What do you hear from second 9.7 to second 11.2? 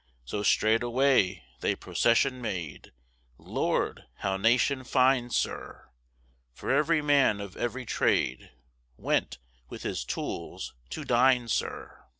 his tools to